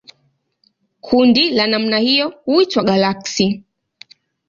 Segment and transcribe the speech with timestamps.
[1.01, 3.63] Kundi la namna hiyo huitwa galaksi.